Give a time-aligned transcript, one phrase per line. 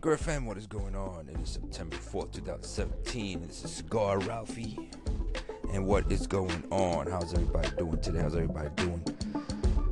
[0.00, 1.28] Girl fam, what is going on?
[1.28, 3.46] It is September 4th, 2017.
[3.46, 4.78] This is Cigar Ralphie.
[5.74, 7.06] And what is going on?
[7.10, 8.20] How's everybody doing today?
[8.20, 9.04] How's everybody doing?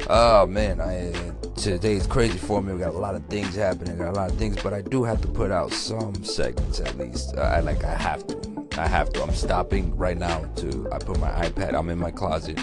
[0.08, 1.12] Oh man, I
[1.56, 2.72] today's crazy for me.
[2.72, 5.04] We got a lot of things happening, got a lot of things, but I do
[5.04, 7.36] have to put out some segments at least.
[7.36, 8.66] Uh, I like I have to.
[8.78, 9.22] I have to.
[9.22, 11.74] I'm stopping right now to I put my iPad.
[11.74, 12.58] I'm in my closet.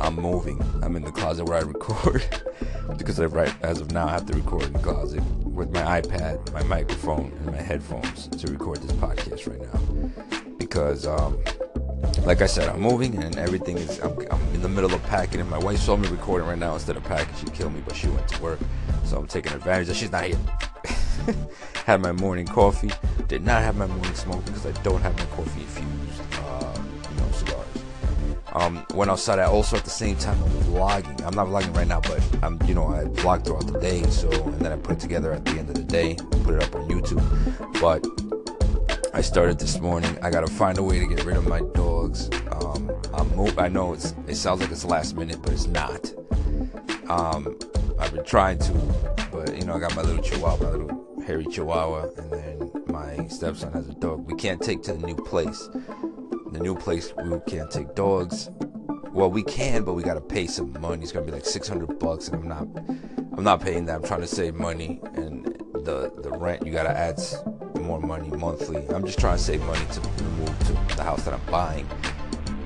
[0.00, 0.58] I'm moving.
[0.82, 2.24] I'm in the closet where I record
[2.96, 5.22] because I right as of now I have to record in the closet
[5.60, 10.52] with my iPad, my microphone, and my headphones to record this podcast right now.
[10.58, 11.38] Because, um,
[12.24, 13.98] like I said, I'm moving and everything is.
[13.98, 16.72] I'm, I'm, in the middle of packing, and my wife saw me recording right now
[16.72, 17.34] instead of packing.
[17.36, 18.58] She killed me, but she went to work,
[19.04, 20.38] so I'm taking advantage that she's not here.
[21.84, 22.90] had my morning coffee.
[23.28, 25.99] Did not have my morning smoke because I don't have my coffee infused,
[28.52, 29.38] Um, went outside.
[29.38, 31.24] I also at the same time I'm vlogging.
[31.24, 34.02] I'm not vlogging right now, but I'm you know I vlog throughout the day.
[34.04, 36.62] So and then I put it together at the end of the day, put it
[36.62, 37.22] up on YouTube.
[37.80, 38.04] But
[39.14, 40.16] I started this morning.
[40.22, 42.28] I gotta find a way to get rid of my dogs.
[42.52, 46.12] Um, I'm mo- I know it's it sounds like it's last minute, but it's not.
[47.08, 47.56] Um,
[47.98, 48.72] I've been trying to,
[49.30, 53.26] but you know I got my little chihuahua, my little hairy chihuahua, and then my
[53.28, 54.26] stepson has a dog.
[54.26, 55.68] We can't take to the new place
[56.52, 58.50] the new place we can't take dogs.
[59.12, 61.02] Well, we can, but we gotta pay some money.
[61.02, 62.68] It's gonna be like 600 bucks, and I'm not,
[63.36, 63.96] I'm not paying that.
[63.96, 65.44] I'm trying to save money, and
[65.74, 67.20] the the rent you gotta add
[67.80, 68.86] more money monthly.
[68.88, 70.00] I'm just trying to save money to
[70.38, 71.88] move to the house that I'm buying.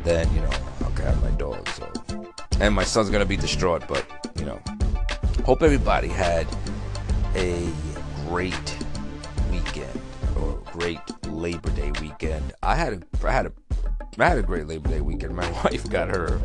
[0.02, 0.50] Then you know
[0.82, 1.66] I'll have my dog.
[1.70, 1.90] So,
[2.60, 4.04] and my son's gonna be distraught, but
[4.38, 4.60] you know,
[5.44, 6.46] hope everybody had
[7.34, 7.68] a
[8.28, 8.76] great
[9.50, 10.00] weekend
[10.36, 12.52] or great Labor Day weekend.
[12.62, 13.52] I had a I had a
[14.16, 15.34] I had a great Labor Day weekend.
[15.34, 16.40] My wife got her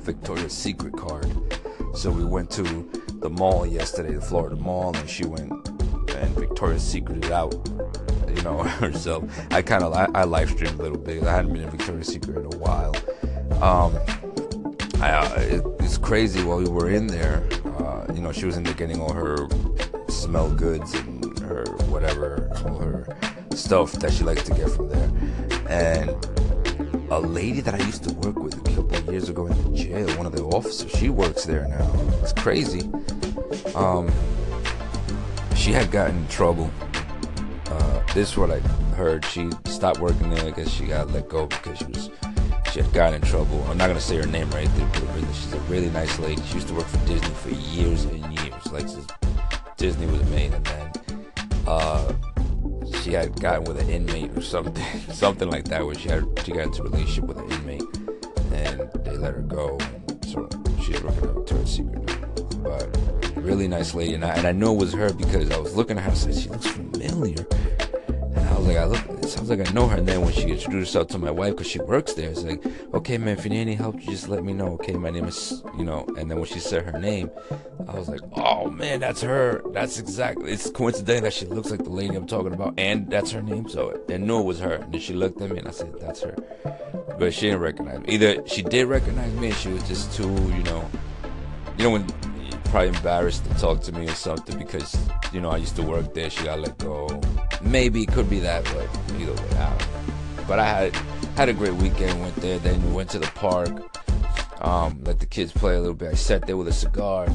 [0.00, 1.30] Victoria's Secret card.
[1.94, 2.62] So we went to
[3.20, 5.52] the mall yesterday, the Florida Mall, and she went
[6.14, 7.54] and Victoria's Secreted out,
[8.34, 9.24] you know, herself.
[9.50, 11.22] I kind of I, I live streamed a little bit.
[11.24, 12.94] I hadn't been in Victoria's Secret in a while.
[13.62, 13.98] Um,
[15.02, 16.42] I, it, it's crazy.
[16.42, 17.46] While we were in there,
[17.78, 19.48] uh, you know, she was in there getting all her
[20.08, 23.06] smell goods and her whatever, all her
[23.54, 25.10] stuff that she likes to get from there,
[25.68, 26.16] and
[27.10, 30.08] a lady that I used to work with a couple years ago in the jail,
[30.16, 31.92] one of the officers, she works there now.
[32.22, 32.88] It's crazy.
[33.74, 34.10] Um,
[35.56, 36.70] she had gotten in trouble.
[37.66, 38.60] Uh, this is what I
[38.94, 39.24] heard.
[39.24, 40.52] She stopped working there.
[40.52, 42.10] Guess she got let go because she was
[42.72, 43.64] she had gotten in trouble.
[43.68, 46.40] I'm not gonna say her name right there, but really, she's a really nice lady.
[46.42, 48.72] She used to work for Disney for years and years.
[48.72, 48.86] Like
[49.76, 50.92] Disney was made, and then
[51.66, 52.12] uh,
[53.10, 56.52] she had gotten with an inmate or something, something like that, where she had she
[56.52, 57.82] got into a relationship with an inmate,
[58.52, 59.78] and they let her go.
[60.28, 60.48] So
[60.80, 62.06] she's working at her Secret.
[62.62, 65.74] But really nice lady, and I, and I knew it was her because I was
[65.74, 67.49] looking at her and said she looks familiar, I
[68.74, 69.96] like, I look, it sounds like I know her.
[69.96, 72.64] And then when she introduced herself to my wife, because she works there, it's like,
[72.94, 74.74] okay, man, if you need any help, you just let me know.
[74.74, 76.06] Okay, my name is, you know.
[76.16, 77.30] And then when she said her name,
[77.88, 79.62] I was like, oh man, that's her.
[79.72, 80.52] That's exactly.
[80.52, 83.68] It's coincidental that she looks like the lady I'm talking about, and that's her name.
[83.68, 84.74] So I knew it was her.
[84.74, 86.36] And then she looked at me, and I said, that's her.
[87.18, 88.14] But she didn't recognize me.
[88.14, 90.88] Either she did recognize me, and she was just too, you know,
[91.76, 92.06] you know when
[92.70, 94.96] probably embarrassed to talk to me or something because
[95.32, 96.30] you know I used to work there.
[96.30, 97.20] She got let go.
[97.62, 98.88] Maybe it could be that, but
[99.20, 99.86] either way, I.
[100.48, 100.96] But I had
[101.36, 102.20] had a great weekend.
[102.20, 103.70] Went there, then we went to the park.
[104.64, 106.10] Um, let the kids play a little bit.
[106.12, 107.26] I sat there with a cigar,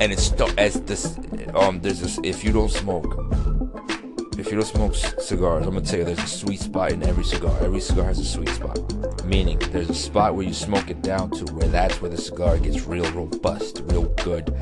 [0.00, 1.18] and it's st- as this.
[1.54, 2.18] Um, there's this.
[2.22, 3.04] If you don't smoke,
[4.38, 7.02] if you don't smoke c- cigars, I'm gonna tell you there's a sweet spot in
[7.02, 7.56] every cigar.
[7.60, 8.78] Every cigar has a sweet spot.
[9.28, 12.56] Meaning, there's a spot where you smoke it down to where that's where the cigar
[12.56, 14.56] gets real robust, real good,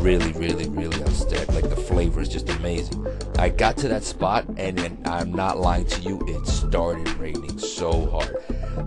[0.00, 1.54] really, really, really outstanding.
[1.54, 3.06] Like the flavor is just amazing.
[3.38, 7.58] I got to that spot, and then I'm not lying to you, it started raining
[7.58, 8.34] so hard.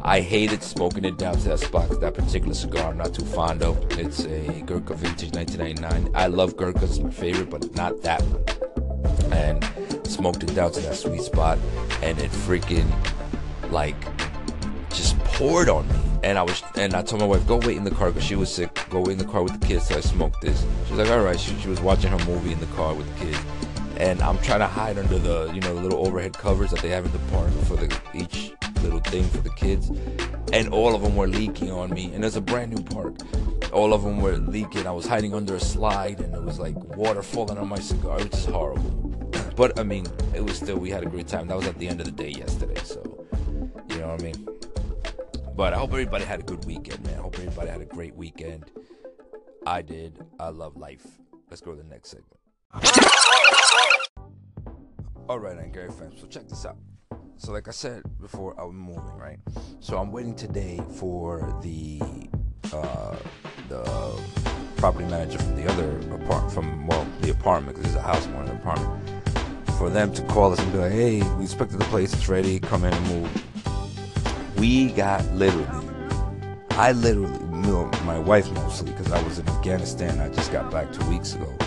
[0.01, 2.01] I hated smoking it down to that spot.
[2.01, 3.77] That particular cigar, I'm not too fond of.
[3.99, 6.09] It's a Gurkha Vintage 1999.
[6.15, 9.31] I love Gurkhas, it's my favorite, but not that one.
[9.31, 11.59] And smoked it down to that sweet spot,
[12.01, 12.89] and it freaking
[13.69, 13.95] like
[15.39, 15.95] poured on me.
[16.21, 18.35] And I was, and I told my wife, go wait in the car because she
[18.35, 18.85] was sick.
[18.89, 20.65] Go wait in the car with the kids till I smoked this.
[20.85, 21.39] She was like, all right.
[21.39, 23.39] She, she was watching her movie in the car with the kids,
[23.95, 26.89] and I'm trying to hide under the, you know, the little overhead covers that they
[26.89, 28.51] have in the park for the each
[28.83, 29.89] little thing for the kids,
[30.51, 32.11] and all of them were leaking on me.
[32.13, 33.15] And it's a brand new park.
[33.71, 34.87] All of them were leaking.
[34.87, 38.19] I was hiding under a slide, and it was like water falling on my cigar.
[38.19, 39.29] It was horrible.
[39.55, 41.47] But I mean, it was still we had a great time.
[41.47, 43.25] That was at the end of the day yesterday, so
[43.89, 44.58] you know what I mean.
[45.59, 47.19] But I hope everybody had a good weekend, man.
[47.19, 48.71] I hope everybody had a great weekend.
[49.67, 50.17] I did.
[50.39, 51.05] I love life.
[51.49, 52.39] Let's go to the next segment.
[55.29, 56.17] Alright, Anchor FM.
[56.17, 56.77] So check this out.
[57.35, 59.39] So like I said before, I'm moving, right?
[59.81, 61.99] So I'm waiting today for the
[62.71, 63.17] uh,
[63.67, 63.83] the
[64.77, 68.45] property manager from the other apart from well the apartment because it's a house more
[68.45, 69.09] than an apartment
[69.77, 72.61] for them to call us and be like, hey, we inspected the place, it's ready,
[72.61, 73.48] come in and move.
[74.59, 75.87] We got literally,
[76.71, 77.39] I literally,
[78.03, 81.57] my wife mostly, because I was in Afghanistan, I just got back two weeks ago,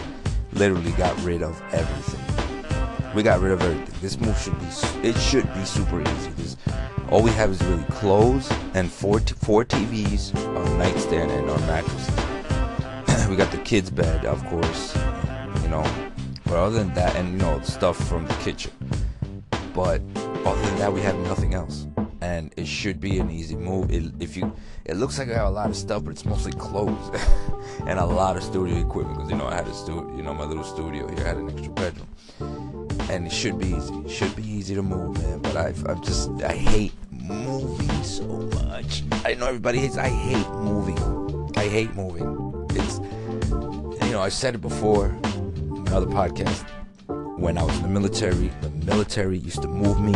[0.53, 3.15] literally got rid of everything.
[3.15, 3.95] We got rid of everything.
[4.03, 4.67] This move should be,
[5.09, 6.31] it should be super easy.
[6.33, 6.59] This,
[7.09, 13.27] all we have is really clothes and four, four TVs, a nightstand, and our mattresses.
[13.31, 14.95] we got the kids' bed, of course,
[15.63, 15.85] you know,
[16.45, 18.73] but other than that, and you know, stuff from the kitchen.
[19.73, 20.03] But
[20.45, 21.87] other than that, we have nothing else.
[22.23, 23.91] And it should be an easy move.
[23.91, 24.55] It, if you,
[24.85, 27.21] it looks like I have a lot of stuff, but it's mostly clothes
[27.87, 29.17] and a lot of studio equipment.
[29.19, 31.25] Because you know, I had a studio, you know, my little studio here.
[31.25, 33.93] I had an extra bedroom, and it should be easy.
[33.93, 35.41] It should be easy to move, man.
[35.41, 39.03] But I've, I'm just, I hate moving so much.
[39.25, 39.97] I know everybody hates.
[39.97, 40.99] I hate moving.
[41.57, 42.69] I hate moving.
[42.71, 43.01] It's,
[44.07, 45.07] you know, I said it before
[45.93, 46.65] another podcast.
[47.37, 50.13] When I was in the military, the military used to move me.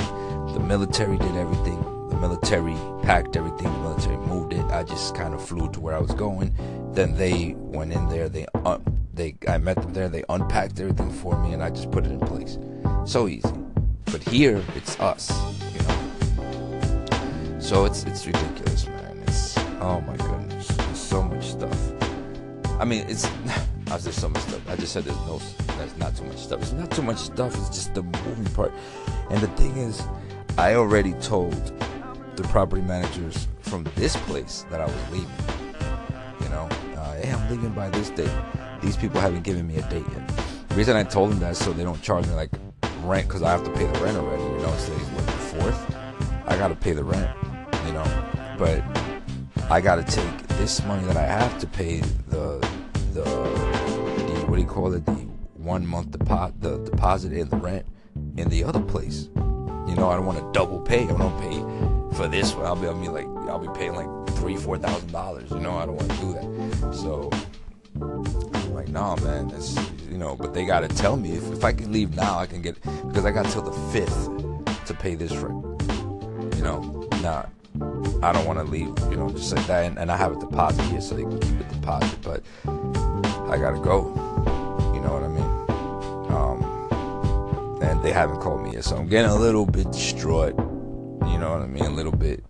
[0.53, 1.96] The military did everything.
[2.17, 3.71] The military packed everything.
[3.71, 4.65] The military moved it.
[4.71, 6.55] I just kind of flew to where I was going.
[6.95, 8.31] Then they went in there.
[8.31, 8.83] They un-
[9.13, 10.09] they I met them there.
[10.09, 12.59] They unpacked everything for me, and I just put it in place.
[13.05, 13.53] So easy.
[14.07, 15.31] But here, it's us.
[15.75, 17.61] You know.
[17.61, 19.23] So it's it's ridiculous, man.
[19.27, 20.69] It's oh my goodness.
[20.69, 21.79] There's so much stuff.
[22.81, 23.27] I mean, it's.
[23.91, 24.67] I there's so much stuff.
[24.71, 25.39] I just said there's no,
[25.77, 26.63] there's not too much stuff.
[26.63, 27.55] It's not too much stuff.
[27.57, 28.73] It's just the moving part.
[29.29, 30.03] And the thing is,
[30.57, 31.55] I already told
[32.37, 35.31] the property managers from this place that I was leaving.
[36.43, 38.31] You know, uh, hey, I'm leaving by this date.
[38.83, 40.29] These people haven't given me a date yet.
[40.69, 42.51] The reason I told them that so they don't charge me like
[43.03, 44.43] rent because I have to pay the rent already.
[44.43, 45.97] You know, today's what the fourth.
[46.47, 47.31] I gotta pay the rent.
[47.87, 48.05] You know,
[48.59, 48.83] but
[49.71, 52.59] I gotta take this money that I have to pay the
[53.13, 53.25] the
[54.47, 55.13] what do you call it, the
[55.55, 57.87] one month deposit, the deposit and the rent
[58.37, 59.31] in the other place.
[59.35, 61.05] You know, I don't want to double pay.
[61.05, 62.67] I don't pay for this one.
[62.67, 65.51] I'll be, I mean, like, I'll be paying like three, four thousand dollars.
[65.51, 66.95] You know, I don't want to do that.
[66.95, 67.31] So
[68.01, 69.49] I'm like, nah, man.
[69.49, 69.77] That's
[70.11, 72.63] you know, but they gotta tell me if, if I can leave now, I can
[72.63, 75.65] get because I got till the fifth to pay this rent.
[76.57, 77.47] You know, nah.
[78.23, 79.85] I don't want to leave, you know, just like that.
[79.85, 82.19] And, and I have a deposit here, so they can keep a deposit.
[82.23, 84.15] But I gotta go
[84.95, 85.51] You know what I mean?
[86.35, 90.55] Um, and they haven't called me yet, so I'm getting a little bit distraught.
[91.37, 91.85] You know what I mean?
[91.85, 92.43] A little bit,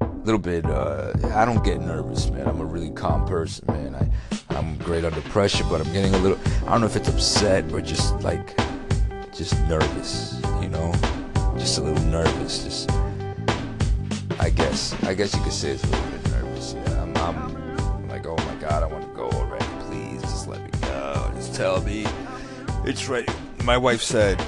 [0.00, 0.66] a little bit.
[0.66, 2.48] Uh, I don't get nervous, man.
[2.48, 3.94] I'm a really calm person, man.
[3.94, 6.36] I, I'm great under pressure, but I'm getting a little.
[6.66, 8.56] I don't know if it's upset or just like,
[9.32, 10.36] just nervous.
[10.60, 10.92] You know,
[11.56, 12.64] just a little nervous.
[12.64, 12.90] Just,
[14.40, 15.00] I guess.
[15.04, 16.74] I guess you could say it's a little bit nervous.
[16.74, 19.64] Yeah, I'm, I'm like, oh my god, I want to go already.
[19.86, 21.30] Please, just let me go.
[21.36, 22.04] Just tell me
[22.84, 23.32] it's ready.
[23.62, 24.44] My wife said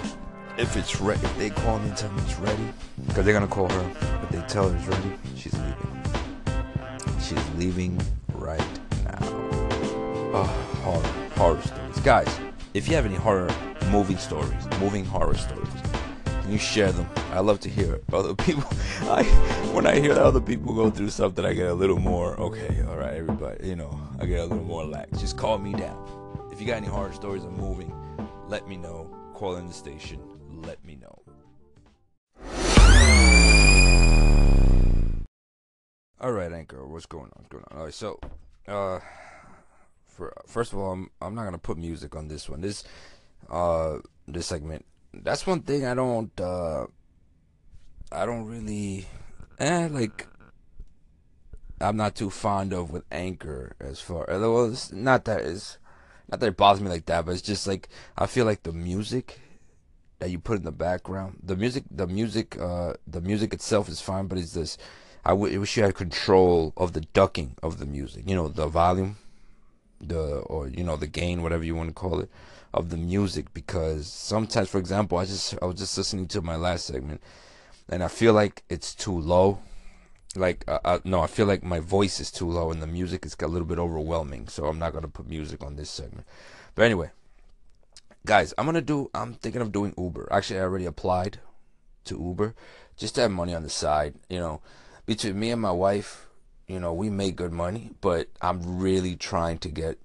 [0.58, 2.72] if it's ready, if they call me and tell me it's ready,
[3.16, 6.02] because they're gonna call her, but they tell her it's ready, she's leaving.
[7.18, 7.98] She's leaving
[8.34, 8.60] right
[9.04, 9.18] now.
[10.34, 10.44] Oh,
[10.84, 11.02] horror,
[11.34, 12.40] horror stories, guys.
[12.74, 13.48] If you have any horror
[13.90, 15.66] movie stories, moving horror stories,
[16.26, 17.08] can you share them?
[17.32, 18.68] I love to hear other people.
[19.04, 19.22] I
[19.72, 22.84] when I hear other people go through something, I get a little more okay.
[22.86, 25.18] All right, everybody, you know, I get a little more lax.
[25.18, 25.96] Just call me down.
[26.52, 27.94] If you got any horror stories of moving,
[28.46, 29.08] let me know.
[29.32, 30.20] Call in the station.
[30.66, 31.25] Let me know.
[36.18, 36.86] All right, Anchor.
[36.86, 37.32] What's going on?
[37.36, 37.78] What's going on?
[37.78, 38.18] All right, so,
[38.66, 39.00] uh,
[40.06, 42.62] for first of all, I'm I'm not gonna put music on this one.
[42.62, 42.84] This,
[43.50, 44.86] uh, this segment.
[45.12, 46.38] That's one thing I don't.
[46.40, 46.86] Uh,
[48.10, 49.06] I don't really,
[49.58, 50.26] eh, like.
[51.78, 54.24] I'm not too fond of with Anchor as far.
[54.26, 55.76] Well, it's not that is
[56.28, 58.72] not that it bothers me like that, but it's just like I feel like the
[58.72, 59.38] music
[60.18, 64.00] that you put in the background, the music, the music, uh, the music itself is
[64.00, 64.78] fine, but it's this.
[65.26, 68.22] I, I wish you had control of the ducking of the music.
[68.26, 69.16] You know, the volume,
[70.00, 72.30] the or you know the gain, whatever you want to call it,
[72.72, 73.52] of the music.
[73.52, 77.20] Because sometimes, for example, I just I was just listening to my last segment,
[77.88, 79.58] and I feel like it's too low
[80.36, 83.24] like uh, uh, no i feel like my voice is too low and the music
[83.24, 86.26] is a little bit overwhelming so i'm not to put music on this segment
[86.74, 87.10] but anyway
[88.26, 91.38] guys i'm to do i'm thinking of doing uber actually i already applied
[92.04, 92.54] to uber
[92.98, 94.60] just to have money on the side you know
[95.06, 96.26] between me and my wife
[96.66, 99.98] you know we make good money but i'm really trying to get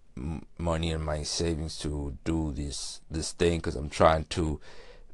[0.57, 4.59] money in my savings to do this this thing because i'm trying to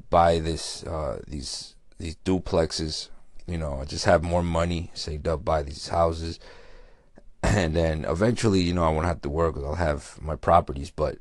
[0.09, 3.09] buy this uh, these these duplexes.
[3.45, 6.39] You know, just have more money saved up, buy these houses,
[7.43, 9.55] and then eventually, you know, I won't have to work.
[9.55, 11.17] because I'll have my properties, but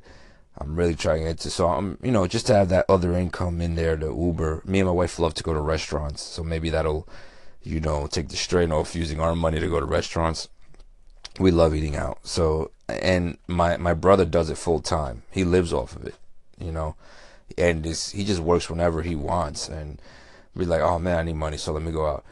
[0.57, 1.49] I'm really trying to get to.
[1.49, 4.63] So I'm, you know, just to have that other income in there to Uber.
[4.65, 7.07] Me and my wife love to go to restaurants, so maybe that'll,
[7.67, 10.47] you know, take the strain off using our money to go to restaurants.
[11.39, 12.19] We love eating out.
[12.23, 15.23] So, and my my brother does it full time.
[15.31, 16.15] He lives off of it,
[16.59, 16.95] you know,
[17.57, 20.01] and he just works whenever he wants and
[20.55, 22.25] be like, oh man, I need money, so let me go out.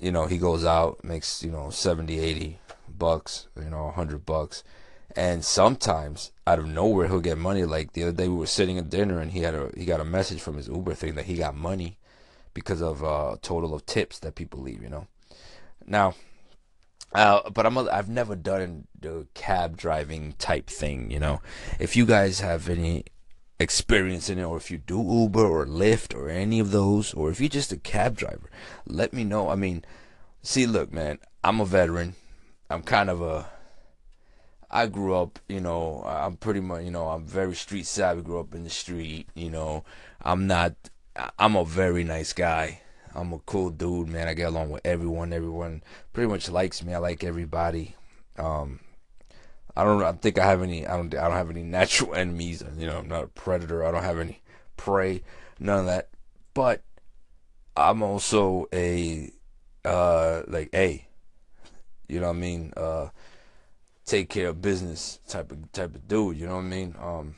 [0.00, 4.64] You know, he goes out, makes you know 70, 80 bucks, you know, 100 bucks
[5.16, 7.64] and sometimes out of nowhere he'll get money.
[7.64, 10.00] Like the other day we were sitting at dinner and he had a he got
[10.00, 11.97] a message from his Uber thing that he got money
[12.58, 14.82] because of a uh, total of tips that people leave.
[14.82, 15.06] You know,
[15.86, 16.14] now.
[17.14, 21.40] Uh, but I'm a, I've never done the cab driving type thing, you know.
[21.80, 23.04] If you guys have any
[23.58, 27.30] experience in it, or if you do Uber or Lyft or any of those, or
[27.30, 28.50] if you're just a cab driver,
[28.86, 29.48] let me know.
[29.48, 29.86] I mean,
[30.42, 32.14] see, look, man, I'm a veteran.
[32.68, 33.46] I'm kind of a
[34.70, 38.20] I grew up, you know, I'm pretty much, you know, I'm very street savvy.
[38.20, 39.84] Grew up in the street, you know.
[40.22, 40.74] I'm not.
[41.38, 42.80] I'm a very nice guy.
[43.14, 44.28] I'm a cool dude, man.
[44.28, 45.32] I get along with everyone.
[45.32, 45.82] Everyone
[46.12, 46.94] pretty much likes me.
[46.94, 47.96] I like everybody.
[48.38, 48.80] Um,
[49.76, 50.02] I don't.
[50.02, 50.86] I think I have any.
[50.86, 51.14] I don't.
[51.14, 52.62] I don't have any natural enemies.
[52.76, 53.84] You know, I'm not a predator.
[53.84, 54.42] I don't have any
[54.76, 55.22] prey.
[55.58, 56.10] None of that.
[56.54, 56.82] But
[57.76, 59.30] I'm also a
[59.84, 61.06] uh like a.
[62.08, 62.72] You know what I mean?
[62.76, 63.08] Uh
[64.08, 66.36] take care of business type of type of dude.
[66.38, 66.94] You know what I mean?
[67.00, 67.34] Um,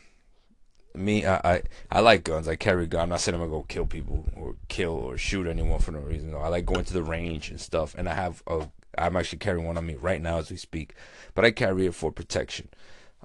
[0.94, 2.48] me, I, I, I like guns.
[2.48, 3.02] I carry a gun.
[3.02, 6.00] I'm not saying I'm gonna go kill people or kill or shoot anyone for no
[6.00, 6.34] reason.
[6.34, 7.94] I like going to the range and stuff.
[7.96, 8.68] And I have a,
[8.98, 10.94] I'm actually carrying one on me right now as we speak.
[11.34, 12.68] But I carry it for protection.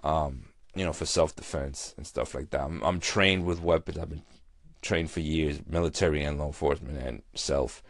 [0.03, 0.45] Um,
[0.75, 2.61] you know, for self defense and stuff like that.
[2.61, 3.97] I'm, I'm trained with weapons.
[3.97, 4.23] I've been
[4.81, 7.81] trained for years, military and law enforcement and self.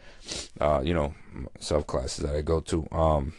[0.60, 1.14] Uh, you know,
[1.58, 2.88] self classes that I go to.
[2.92, 3.34] Um,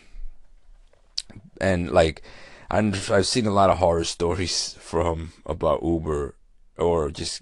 [1.60, 2.22] and like
[2.70, 6.36] I've I've seen a lot of horror stories from about Uber
[6.78, 7.42] or just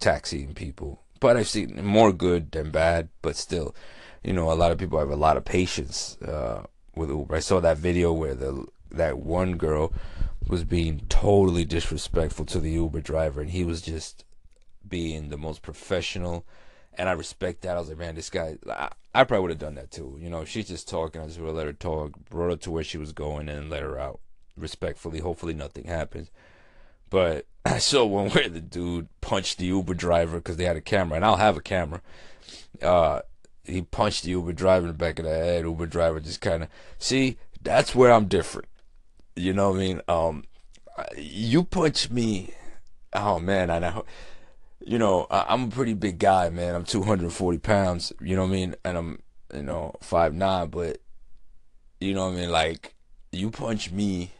[0.00, 3.08] taxiing people, but I've seen more good than bad.
[3.22, 3.74] But still,
[4.22, 7.36] you know, a lot of people have a lot of patience uh, with Uber.
[7.36, 9.92] I saw that video where the that one girl
[10.46, 14.24] was being totally disrespectful to the Uber driver, and he was just
[14.86, 16.44] being the most professional
[16.96, 17.76] and I respect that.
[17.76, 20.16] I was like, man, this guy, I, I probably would have done that too.
[20.20, 22.70] You know, she's just talking, I just would have let her talk, brought her to
[22.70, 24.20] where she was going, and let her out
[24.56, 25.20] respectfully.
[25.20, 26.30] Hopefully, nothing happens.
[27.10, 30.82] But I saw one where the dude punched the Uber driver because they had a
[30.82, 32.00] camera, and I'll have a camera.
[32.82, 33.20] Uh,
[33.64, 35.64] he punched the Uber driver in the back of the head.
[35.64, 36.68] Uber driver just kind of
[36.98, 37.38] see.
[37.62, 38.68] That's where I'm different.
[39.36, 40.00] You know what I mean?
[40.06, 40.44] Um,
[41.16, 42.52] you punch me.
[43.14, 44.04] Oh man, I know
[44.86, 46.74] you know, I, am a pretty big guy, man.
[46.74, 48.12] I'm 240 pounds.
[48.20, 48.74] You know what I mean?
[48.84, 49.22] And I'm,
[49.54, 50.68] you know, five nine.
[50.68, 50.98] But
[52.00, 52.50] you know what I mean?
[52.50, 52.94] Like
[53.32, 54.32] you punch me,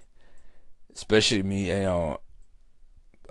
[0.94, 1.68] especially me.
[1.68, 2.20] You know,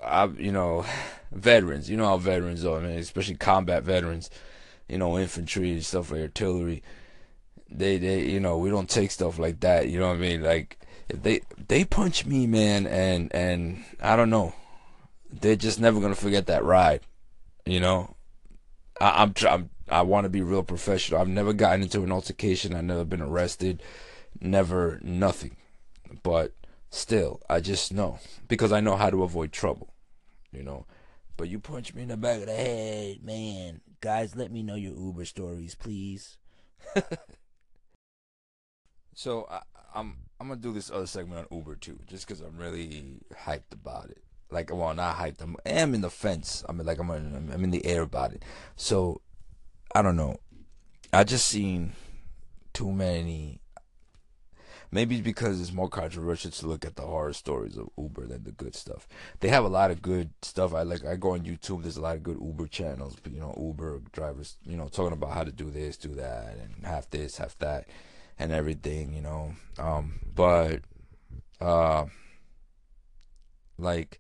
[0.04, 0.86] I, you know,
[1.32, 1.90] veterans.
[1.90, 2.98] You know how veterans are, man.
[2.98, 4.30] Especially combat veterans.
[4.88, 6.84] You know, infantry and stuff like artillery.
[7.70, 9.90] They, they, you know, we don't take stuff like that.
[9.90, 10.44] You know what I mean?
[10.44, 10.80] Like
[11.10, 14.54] if they, they punch me, man, and and I don't know
[15.42, 17.02] they're just never gonna forget that ride.
[17.66, 18.16] You know,
[19.00, 21.20] I, I'm, I'm I want to be real professional.
[21.20, 22.74] I've never gotten into an altercation.
[22.74, 23.82] I've never been arrested.
[24.40, 25.58] Never nothing.
[26.22, 26.54] But
[26.94, 29.94] still, I just know because I know how to avoid trouble.
[30.52, 30.86] You know.
[31.36, 33.82] But you punch me in the back of the head, man.
[34.02, 36.38] Guys, let me know your Uber stories, please.
[39.16, 39.62] so I,
[39.96, 43.74] I'm I'm gonna do this other segment on Uber too, just because I'm really hyped
[43.74, 44.24] about it
[44.54, 47.64] like well not hyped I'm, I'm in the fence I mean like I'm in, I'm
[47.64, 48.44] in the air about it
[48.76, 49.22] so
[49.94, 50.38] I don't know
[51.12, 51.94] I just seen
[52.72, 53.60] too many
[54.94, 58.52] maybe because it's more controversial to look at the horror stories of Uber than the
[58.52, 59.08] good stuff
[59.40, 62.02] they have a lot of good stuff I like I go on YouTube there's a
[62.02, 65.52] lot of good Uber channels you know Uber drivers you know talking about how to
[65.52, 67.88] do this do that and half this half that
[68.38, 70.82] and everything you know um but
[71.60, 72.06] uh
[73.78, 74.20] like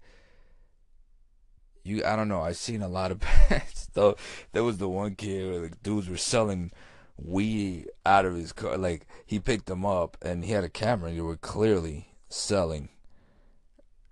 [1.84, 2.42] you I don't know.
[2.42, 4.48] I've seen a lot of bad stuff.
[4.52, 6.72] There was the one kid where the dudes were selling
[7.18, 8.78] weed out of his car.
[8.78, 12.90] Like he picked them up and he had a camera and they were clearly selling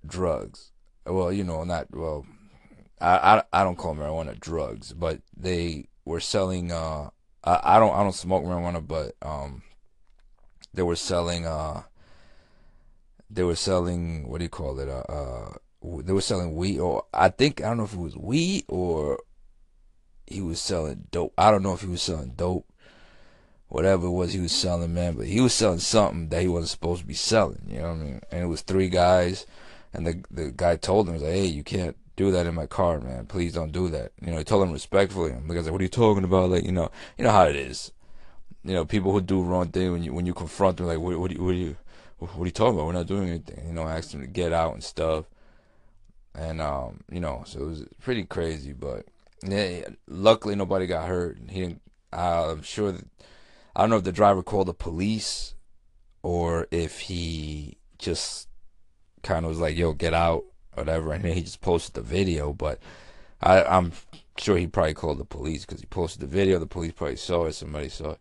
[0.06, 0.72] drugs.
[1.06, 2.26] Well, you know, not well.
[3.00, 6.72] I I, I don't call marijuana drugs, but they were selling.
[6.72, 7.10] Uh,
[7.44, 9.64] I, I don't I don't smoke marijuana, but um,
[10.74, 11.46] they were selling.
[11.46, 11.84] Uh,
[13.30, 14.90] they were selling what do you call it?
[14.90, 15.54] Uh, uh
[16.04, 19.20] they were selling weed, or I think I don't know if it was weed or
[20.28, 21.34] he was selling dope.
[21.38, 22.71] I don't know if he was selling dope,
[23.72, 25.16] whatever it was he was selling, man.
[25.16, 27.62] But he was selling something that he wasn't supposed to be selling.
[27.68, 28.22] You know what I mean?
[28.32, 29.46] And it was three guys,
[29.94, 32.66] and the the guy told him, "He's like, hey, you can't do that in my
[32.66, 33.26] car, man.
[33.26, 35.32] Please don't do that." You know, he told him respectfully.
[35.32, 37.56] The guy's like, "What are you talking about?" Like, you know, you know how it
[37.56, 37.92] is.
[38.64, 41.18] You know, people who do wrong thing when you when you confront them, like, what,
[41.18, 41.78] what, what are you
[42.20, 42.88] what are you talking about?
[42.88, 43.68] We're not doing anything.
[43.68, 45.26] You know, I asked him to get out and stuff.
[46.36, 49.06] And um, you know, so it was pretty crazy, but
[49.44, 51.38] yeah, luckily nobody got hurt.
[51.50, 51.82] He didn't.
[52.14, 53.06] I'm sure that
[53.76, 55.56] I don't know if the driver called the police
[56.24, 58.48] or if he just
[59.24, 62.54] kind of was like, "Yo, get out," whatever, and then he just posted the video.
[62.54, 62.80] But
[63.42, 63.94] I, I'm
[64.38, 66.60] sure he probably called the police because he posted the video.
[66.60, 67.54] The police probably saw it.
[67.54, 68.20] Somebody saw it.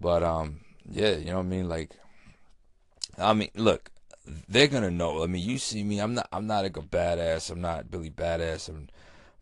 [0.00, 1.68] But um, yeah, you know what I mean.
[1.68, 1.92] Like,
[3.16, 3.90] I mean, look,
[4.48, 5.22] they're gonna know.
[5.22, 6.00] I mean, you see me.
[6.00, 6.28] I'm not.
[6.32, 7.50] I'm not like a badass.
[7.50, 8.68] I'm not Billy Badass.
[8.68, 8.88] I'm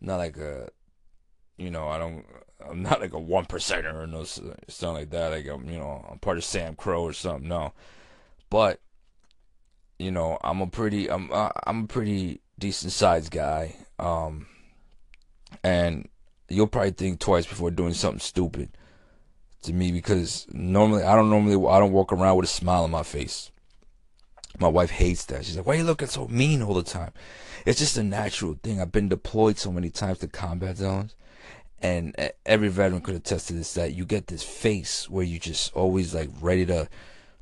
[0.01, 0.69] not like a.
[1.57, 2.25] You know, I don't.
[2.65, 4.57] I'm not like a one percenter or no something
[4.93, 5.31] like that.
[5.31, 7.47] Like I'm, you know, I'm part of SAMCRO or something.
[7.47, 7.73] No,
[8.49, 8.79] but
[9.99, 11.09] you know, I'm a pretty.
[11.09, 11.29] I'm.
[11.31, 13.75] I'm a pretty decent sized guy.
[13.99, 14.47] Um,
[15.63, 16.07] and
[16.49, 18.69] you'll probably think twice before doing something stupid
[19.63, 22.91] to me because normally I don't normally I don't walk around with a smile on
[22.91, 23.51] my face.
[24.59, 25.45] My wife hates that.
[25.45, 27.11] She's like, "Why are you looking so mean all the time?"
[27.65, 28.79] It's just a natural thing.
[28.79, 31.15] I've been deployed so many times to combat zones,
[31.81, 33.73] and uh, every veteran could attest to this.
[33.73, 36.89] That you get this face where you just always like ready to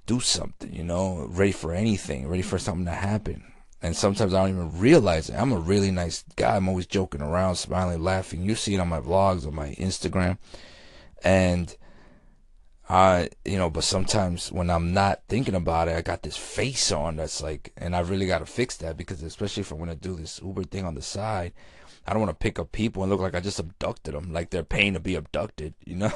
[0.06, 3.44] do something, you know, ready for anything, ready for something to happen.
[3.82, 5.36] And sometimes I don't even realize it.
[5.36, 6.56] I'm a really nice guy.
[6.56, 8.44] I'm always joking around, smiling, laughing.
[8.44, 10.38] You see it on my vlogs, on my Instagram,
[11.24, 11.76] and
[12.88, 16.92] I, you know, but sometimes when I'm not thinking about it, I got this face
[16.92, 19.90] on that's like, and I really got to fix that because especially if I'm going
[19.90, 21.54] to do this Uber thing on the side,
[22.06, 24.50] I don't want to pick up people and look like I just abducted them, like
[24.50, 26.12] they're paying to be abducted, you know?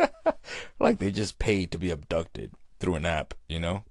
[0.80, 3.84] like they just paid to be abducted through an app, you know?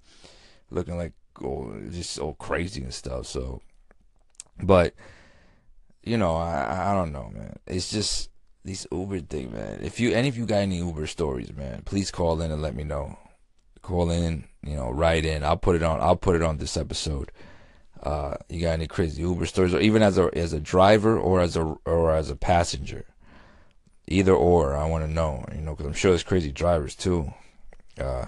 [0.70, 3.28] Looking like, oh, just all crazy and stuff.
[3.28, 3.62] So,
[4.62, 4.94] but,
[6.04, 7.58] you know, I, I don't know, man.
[7.68, 8.30] It's just,
[8.68, 9.80] these Uber thing, man.
[9.82, 12.76] If you any of you got any Uber stories, man, please call in and let
[12.76, 13.18] me know.
[13.82, 15.44] Call in, you know, write in.
[15.44, 16.02] I'll put it on.
[16.02, 17.32] I'll put it on this episode.
[18.04, 21.42] Uh, you got any crazy Uber stories, or even as a as a driver or
[21.42, 23.06] as a or as a passenger?
[24.10, 25.44] Either or, I want to know.
[25.54, 27.34] You know, because I'm sure there's crazy drivers too.
[28.00, 28.26] Uh,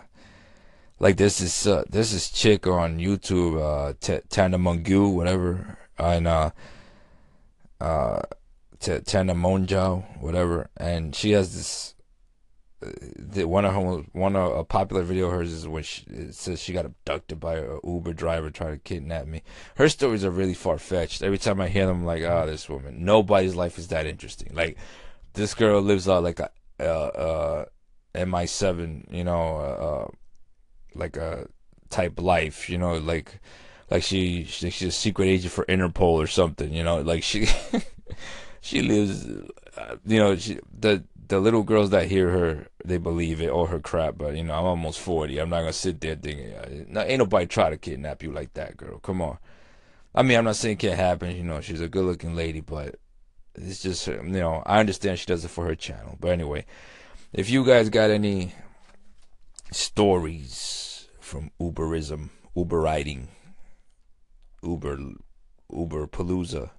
[0.99, 6.27] like this is uh, this is chick on YouTube, uh, T- Tana Mungu, whatever, and
[6.27, 6.51] uh,
[7.79, 8.21] uh
[8.79, 11.95] T- Tana Monjao, whatever, and she has this.
[12.81, 16.61] The, one of her one of a popular video of hers is when she says
[16.61, 19.43] she got abducted by a Uber driver trying to kidnap me.
[19.75, 21.21] Her stories are really far fetched.
[21.21, 23.03] Every time I hear them, I'm like, oh, this woman.
[23.03, 24.53] Nobody's life is that interesting.
[24.53, 24.77] Like
[25.33, 27.65] this girl lives like a uh, uh,
[28.15, 30.07] MI7, you know, uh, uh,
[30.95, 31.47] like a
[31.89, 33.41] type life, you know, like
[33.89, 37.47] like she, she she's a secret agent for Interpol or something, you know, like she.
[38.61, 39.25] she lives,
[39.77, 43.67] uh, you know, she, the the little girls that hear her, they believe it, all
[43.67, 44.17] her crap.
[44.17, 45.39] But you know, I'm almost forty.
[45.39, 48.75] I'm not gonna sit there thinking, uh, ain't nobody try to kidnap you like that,
[48.77, 48.99] girl.
[48.99, 49.37] Come on.
[50.13, 51.35] I mean, I'm not saying it can't happen.
[51.35, 52.95] You know, she's a good-looking lady, but
[53.53, 56.17] it's just, you know, I understand she does it for her channel.
[56.19, 56.65] But anyway,
[57.31, 58.53] if you guys got any
[59.71, 63.27] stories from Uberism, Uber riding,
[64.63, 64.97] Uber,
[65.71, 66.71] Uber Palooza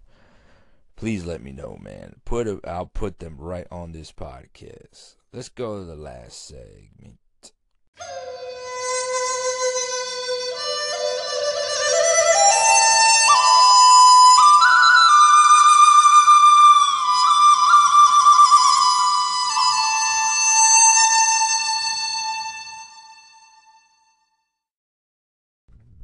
[1.01, 2.17] please let me know, man.
[2.27, 5.17] Put a, I'll put them right on this podcast.
[5.33, 7.17] Let's go to the last segment.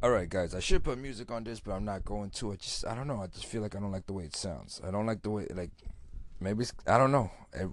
[0.06, 0.54] All right, guys.
[0.54, 2.52] I should put music on this, but I'm not going to.
[2.52, 3.20] I just, I don't know.
[3.20, 4.80] I just feel like I don't like the way it sounds.
[4.86, 5.72] I don't like the way, like,
[6.38, 7.32] maybe I don't know.
[7.52, 7.68] It,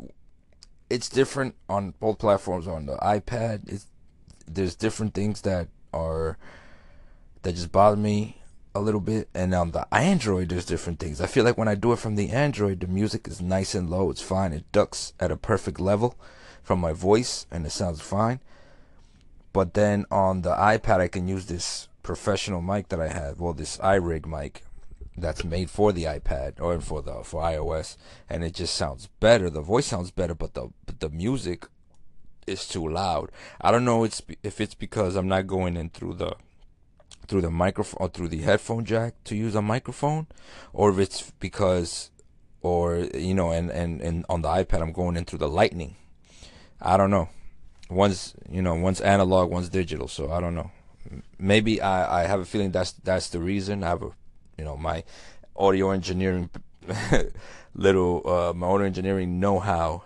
[0.89, 2.67] it's different on both platforms.
[2.67, 3.86] On the iPad, it's
[4.48, 6.39] there's different things that are
[7.43, 8.41] that just bother me
[8.74, 11.22] a little bit, and on the Android, there's different things.
[11.22, 13.91] I feel like when I do it from the Android, the music is nice and
[13.91, 14.10] low.
[14.10, 14.54] It's fine.
[14.54, 16.17] It ducks at a perfect level
[16.63, 18.39] from my voice, and it sounds fine.
[19.52, 23.54] But then on the iPad, I can use this professional mic that I have, well,
[23.54, 24.63] this iRig mic
[25.18, 27.98] that's made for the iPad or for the for iOS,
[28.30, 29.50] and it just sounds better.
[29.50, 31.68] The voice sounds better, but the but the music
[32.48, 33.32] is too loud.
[33.62, 36.36] I don't know it's if it's because I'm not going in through the
[37.28, 40.28] through the microphone or through the headphone jack to use a microphone,
[40.74, 42.12] or if it's because
[42.62, 45.96] or you know, and and and on the iPad I'm going in through the Lightning.
[46.82, 47.30] I don't know.
[47.89, 50.08] One's you know one's analog, one's digital.
[50.08, 50.72] So I don't know.
[51.38, 53.84] Maybe I I have a feeling that's that's the reason.
[53.84, 54.12] I have a
[54.58, 55.04] you know my
[55.56, 56.49] audio engineering
[57.76, 60.04] little uh, my audio engineering know-how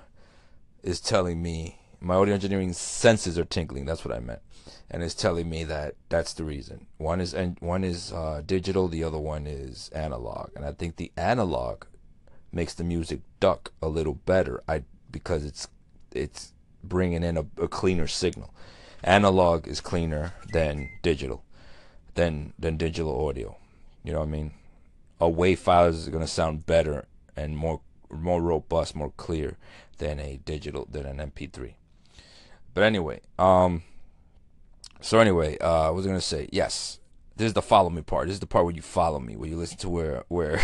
[0.83, 3.85] is telling me my audio engineering senses are tingling.
[3.85, 4.41] That's what I meant,
[4.89, 6.87] and it's telling me that that's the reason.
[6.97, 10.95] One is and one is uh, digital, the other one is analog, and I think
[10.95, 11.83] the analog
[12.51, 14.63] makes the music duck a little better.
[14.67, 15.67] I because it's
[16.13, 18.53] it's bringing in a, a cleaner signal.
[19.07, 21.41] Analog is cleaner than digital,
[22.15, 23.55] than than digital audio.
[24.03, 24.51] You know what I mean?
[25.21, 27.79] A WAV file is going to sound better and more
[28.11, 29.55] more robust, more clear
[29.99, 31.75] than a digital than an MP3.
[32.73, 33.83] But anyway, um,
[34.99, 36.99] so anyway, uh, I was gonna say yes.
[37.37, 38.27] This is the follow me part.
[38.27, 40.59] This is the part where you follow me, where you listen to where where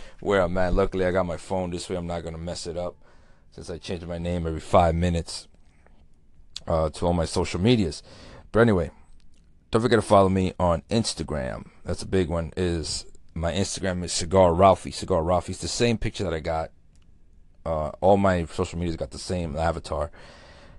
[0.20, 0.72] where I'm at.
[0.72, 1.70] Luckily, I got my phone.
[1.70, 2.94] This way, I'm not gonna mess it up,
[3.50, 5.48] since I change my name every five minutes
[6.68, 8.02] uh, to all my social medias.
[8.52, 8.90] But anyway,
[9.70, 11.70] don't forget to follow me on Instagram.
[11.84, 12.52] That's a big one.
[12.56, 14.90] Is my Instagram is Cigar Ralphie.
[14.90, 15.52] Cigar Ralphie.
[15.52, 16.70] It's the same picture that I got.
[17.66, 20.10] Uh, all my social medias got the same avatar.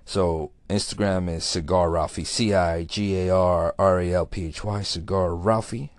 [0.04, 4.64] So Instagram is Cigar Ralphie, C I G A R R A L P H
[4.64, 5.92] Y, Cigar Ralphie.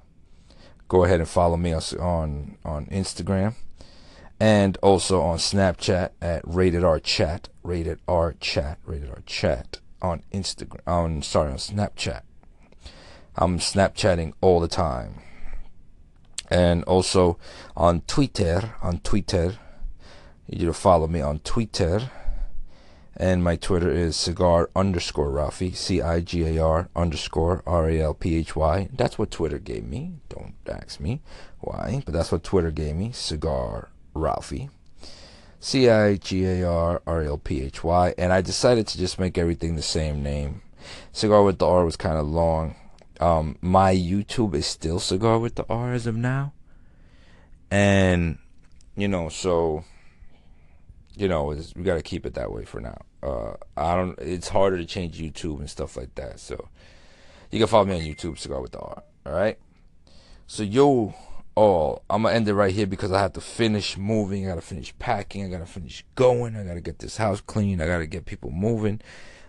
[0.87, 3.55] Go ahead and follow me on on Instagram,
[4.37, 10.23] and also on Snapchat at Rated R Chat, Rated R Chat, Rated R Chat on
[10.33, 10.81] Instagram.
[10.87, 12.21] On sorry, on Snapchat.
[13.35, 15.21] I'm Snapchatting all the time,
[16.49, 17.37] and also
[17.75, 18.75] on Twitter.
[18.81, 19.57] On Twitter,
[20.47, 22.09] you need to follow me on Twitter
[23.21, 28.01] and my Twitter is cigar underscore Ralphie, C I G A R underscore R A
[28.01, 28.89] L P H Y.
[28.93, 30.13] That's what Twitter gave me.
[30.29, 31.21] Don't ask me
[31.59, 33.11] why, but that's what Twitter gave me.
[33.11, 34.69] Cigar Ralphie,
[35.61, 38.13] C I G A R R L P H Y.
[38.17, 40.61] And I decided to just make everything the same name.
[41.13, 42.75] Cigar with the R was kind of long.
[43.21, 46.53] Um, my YouTube is still Cigar with the R as of now.
[47.69, 48.39] And,
[48.97, 49.85] you know, so
[51.15, 52.97] you know, we got to keep it that way for now.
[53.21, 54.17] Uh, I don't.
[54.19, 56.39] It's harder to change YouTube and stuff like that.
[56.39, 56.69] So
[57.51, 59.03] you can follow me on YouTube, Cigar with the R.
[59.25, 59.59] All right.
[60.47, 61.13] So yo,
[61.55, 64.45] all I'm gonna end it right here because I have to finish moving.
[64.45, 65.45] I gotta finish packing.
[65.45, 66.55] I gotta finish going.
[66.55, 67.81] I gotta get this house clean.
[67.81, 69.01] I gotta get people moving.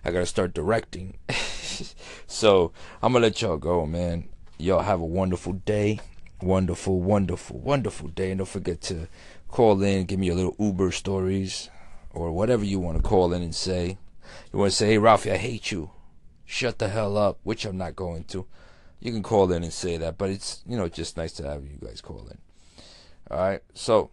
[0.05, 1.19] I gotta start directing.
[2.27, 4.29] so I'm gonna let y'all go, man.
[4.59, 6.01] Y'all have a wonderful day.
[6.41, 8.33] Wonderful, wonderful, wonderful day.
[8.33, 9.07] And don't forget to
[9.49, 11.71] call in, give me your little Uber stories,
[12.11, 13.99] or whatever you want to call in and say.
[14.53, 15.91] You want to say, hey, Ralphie, I hate you.
[16.45, 18.47] Shut the hell up, which I'm not going to
[19.03, 21.65] you can call in and say that, but it's you know just nice to have
[21.65, 22.39] you guys call in.
[23.31, 24.11] All right, so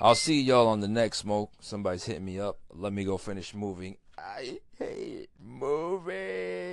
[0.00, 1.52] I'll see y'all on the next smoke.
[1.60, 2.58] Somebody's hitting me up.
[2.74, 3.98] Let me go finish moving.
[4.16, 6.71] I hate moving.